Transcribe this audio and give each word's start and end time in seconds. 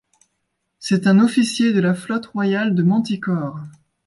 C'est 0.79 1.05
un 1.05 1.19
officier 1.19 1.73
de 1.73 1.79
la 1.79 1.93
flotte 1.93 2.25
royale 2.25 2.73
de 2.73 2.81
Manticore. 2.81 3.59